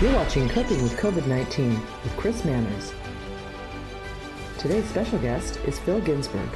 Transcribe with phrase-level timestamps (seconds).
[0.00, 2.92] You're watching Coping with COVID 19 with Chris Manners.
[4.58, 6.48] Today's special guest is Phil Ginsburg.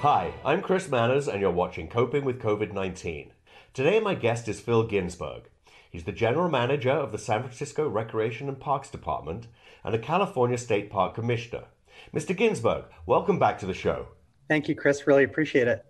[0.00, 3.30] Hi, I'm Chris Manners, and you're watching Coping with COVID 19.
[3.72, 5.44] Today, my guest is Phil Ginsburg.
[5.88, 9.46] He's the general manager of the San Francisco Recreation and Parks Department
[9.84, 11.66] and a California State Park Commissioner.
[12.12, 12.36] Mr.
[12.36, 14.08] Ginsburg, welcome back to the show.
[14.48, 15.06] Thank you, Chris.
[15.06, 15.86] Really appreciate it.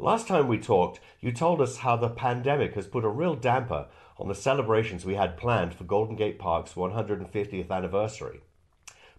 [0.00, 3.86] Last time we talked, you told us how the pandemic has put a real damper
[4.20, 8.40] on the celebrations we had planned for Golden Gate Park's 150th anniversary.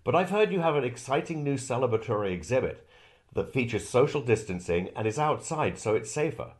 [0.03, 2.87] But I've heard you have an exciting new celebratory exhibit
[3.33, 6.51] that features social distancing and is outside, so it's safer.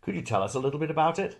[0.00, 1.36] Could you tell us a little bit about it?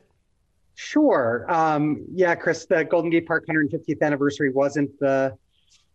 [0.75, 1.47] Sure.
[1.49, 5.37] Um, yeah, Chris, the Golden Gate Park 150th anniversary wasn't the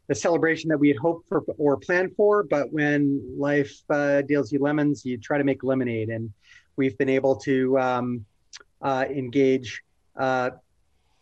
[0.07, 4.51] the celebration that we had hoped for or planned for, but when life uh, deals
[4.51, 6.31] you lemons, you try to make lemonade, and
[6.75, 8.23] we've been able to um,
[8.83, 9.81] uh, engage
[10.17, 10.51] uh,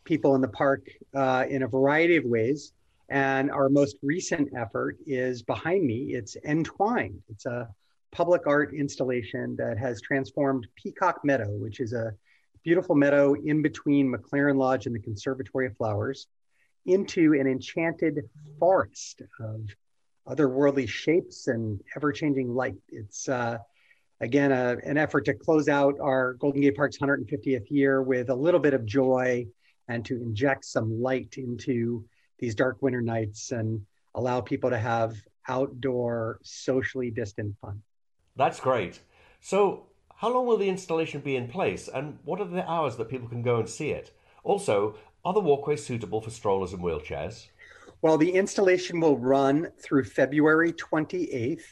[0.03, 2.73] people in the park uh, in a variety of ways.
[3.09, 6.15] And our most recent effort is behind me.
[6.15, 7.21] It's Entwined.
[7.29, 7.67] It's a
[8.11, 12.13] public art installation that has transformed Peacock Meadow, which is a
[12.63, 16.27] beautiful meadow in between McLaren Lodge and the Conservatory of Flowers,
[16.85, 19.61] into an enchanted forest of
[20.27, 22.75] otherworldly shapes and ever-changing light.
[22.89, 23.57] It's uh,
[24.21, 28.35] again a, an effort to close out our Golden Gate Park's 150th year with a
[28.35, 29.45] little bit of joy
[29.87, 32.05] and to inject some light into
[32.39, 33.81] these dark winter nights and
[34.15, 35.15] allow people to have
[35.47, 37.81] outdoor, socially distant fun.
[38.35, 38.99] That's great.
[39.41, 43.09] So, how long will the installation be in place, and what are the hours that
[43.09, 44.11] people can go and see it?
[44.43, 47.47] Also, are the walkways suitable for strollers and wheelchairs?
[48.01, 51.63] Well, the installation will run through February 28th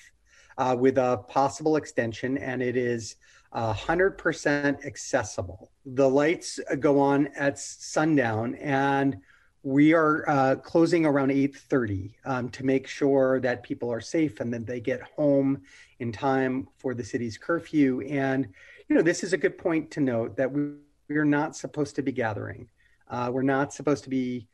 [0.58, 3.16] uh, with a possible extension, and it is
[3.54, 5.72] 100% accessible.
[5.86, 9.18] The lights go on at sundown, and
[9.64, 14.52] we are uh, closing around 8.30 um, to make sure that people are safe and
[14.54, 15.62] that they get home
[16.00, 18.02] in time for the city's curfew.
[18.02, 18.48] And,
[18.88, 20.72] you know, this is a good point to note that we,
[21.10, 22.70] we're not supposed to be gathering.
[23.08, 24.48] Uh, we're not supposed to be,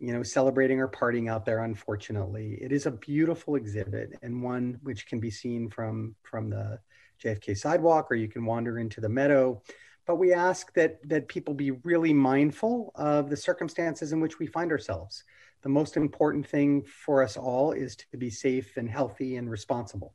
[0.00, 2.58] you know, celebrating or partying out there, unfortunately.
[2.60, 6.80] It is a beautiful exhibit and one which can be seen from, from the
[7.22, 9.62] JFK sidewalk or you can wander into the meadow
[10.10, 14.46] but we ask that that people be really mindful of the circumstances in which we
[14.48, 15.22] find ourselves.
[15.62, 20.14] The most important thing for us all is to be safe and healthy and responsible.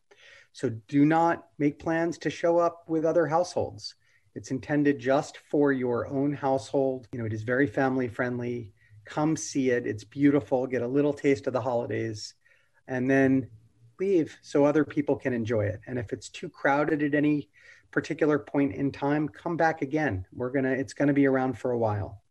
[0.51, 3.95] So do not make plans to show up with other households.
[4.33, 7.07] It's intended just for your own household.
[7.13, 8.73] You know, it is very family friendly.
[9.05, 9.85] Come see it.
[9.85, 10.67] It's beautiful.
[10.67, 12.33] Get a little taste of the holidays
[12.87, 13.49] and then
[13.99, 15.81] leave so other people can enjoy it.
[15.87, 17.49] And if it's too crowded at any
[17.91, 20.25] particular point in time, come back again.
[20.33, 22.21] We're gonna it's gonna be around for a while.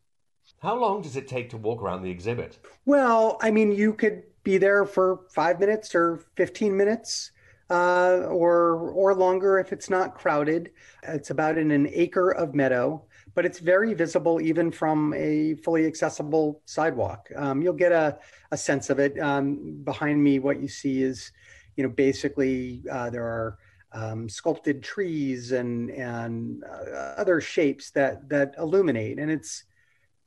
[0.61, 2.59] How long does it take to walk around the exhibit?
[2.85, 7.33] Well, I mean, you could be there for five minutes or 15 minutes.
[7.70, 10.70] Uh, or or longer if it's not crowded.
[11.02, 13.02] It's about in an acre of meadow,
[13.34, 17.30] but it's very visible even from a fully accessible sidewalk.
[17.34, 18.19] Um, you'll get a,
[18.50, 19.19] a sense of it.
[19.19, 21.32] Um, behind me, what you see is,
[21.76, 23.58] you know, basically uh, there are
[23.92, 29.64] um, sculpted trees and and uh, other shapes that that illuminate, and it's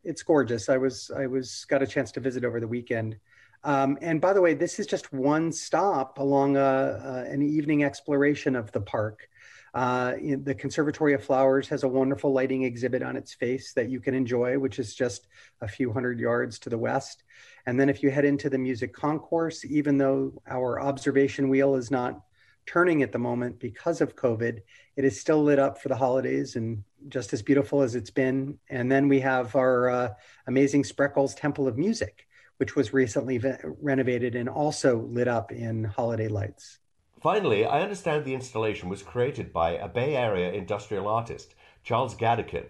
[0.08, 0.70] it's gorgeous.
[0.70, 3.18] I was I was got a chance to visit over the weekend.
[3.64, 7.84] Um, and by the way, this is just one stop along a, a, an evening
[7.84, 9.28] exploration of the park.
[9.74, 10.14] Uh,
[10.44, 14.16] the Conservatory of Flowers has a wonderful lighting exhibit on its face that you can
[14.16, 15.28] enjoy, which is just
[15.62, 17.24] a few hundred yards to the west.
[17.66, 21.92] And then if you head into the music concourse, even though our observation wheel is
[21.92, 22.22] not
[22.68, 24.60] turning at the moment because of COVID.
[24.96, 28.60] It is still lit up for the holidays and just as beautiful as it's been.
[28.70, 30.14] And then we have our uh,
[30.48, 35.86] amazing Spreckels Temple of Music, which was recently ve- renovated and also lit up in
[35.86, 36.80] holiday lights.
[37.22, 42.66] Finally, I understand the installation was created by a Bay Area industrial artist, Charles Gadeken.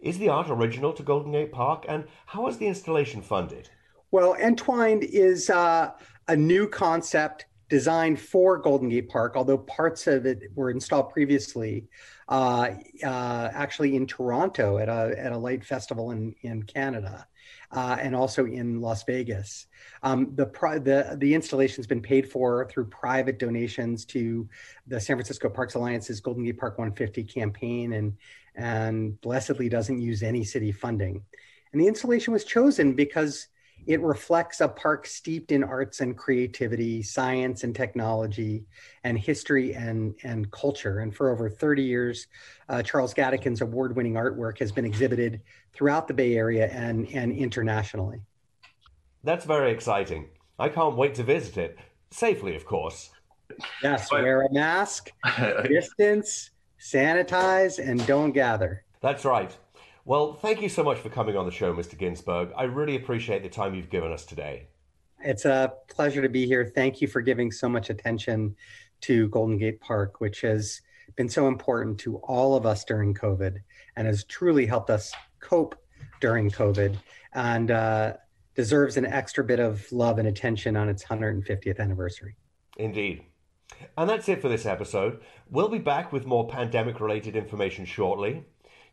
[0.00, 3.70] Is the art original to Golden Gate Park, and how was the installation funded?
[4.10, 5.92] Well, Entwined is uh,
[6.26, 11.88] a new concept designed for Golden Gate Park, although parts of it were installed previously,
[12.28, 12.68] uh,
[13.02, 17.26] uh, actually in Toronto at a, at a light festival in, in Canada.
[17.70, 19.66] Uh, and also in Las Vegas.
[20.02, 20.44] Um, the,
[20.84, 24.46] the, the installation's been paid for through private donations to
[24.86, 28.12] the San Francisco Parks Alliance's Golden Gate Park 150 campaign, and
[28.54, 31.22] and blessedly doesn't use any city funding.
[31.72, 33.48] And the installation was chosen because
[33.86, 38.64] it reflects a park steeped in arts and creativity, science and technology,
[39.04, 41.00] and history and, and culture.
[41.00, 42.26] And for over 30 years,
[42.68, 45.40] uh, Charles Gadeken's award winning artwork has been exhibited
[45.72, 48.20] throughout the Bay Area and, and internationally.
[49.24, 50.28] That's very exciting.
[50.58, 51.78] I can't wait to visit it,
[52.10, 53.10] safely, of course.
[53.82, 55.10] Yes, wear a mask,
[55.68, 56.50] distance,
[56.80, 58.84] sanitize, and don't gather.
[59.00, 59.56] That's right.
[60.04, 61.96] Well, thank you so much for coming on the show, Mr.
[61.96, 62.50] Ginsburg.
[62.56, 64.66] I really appreciate the time you've given us today.
[65.20, 66.64] It's a pleasure to be here.
[66.74, 68.56] Thank you for giving so much attention
[69.02, 70.80] to Golden Gate Park, which has
[71.14, 73.58] been so important to all of us during COVID
[73.94, 75.76] and has truly helped us cope
[76.20, 76.96] during COVID
[77.34, 78.14] and uh,
[78.56, 82.36] deserves an extra bit of love and attention on its 150th anniversary.
[82.76, 83.22] Indeed.
[83.96, 85.20] And that's it for this episode.
[85.48, 88.44] We'll be back with more pandemic related information shortly.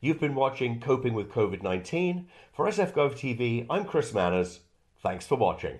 [0.02, 2.30] You've been watching Coping with COVID 19.
[2.54, 4.62] For SFGov TV, I'm Chris Manners.
[5.04, 5.80] Thanks for watching.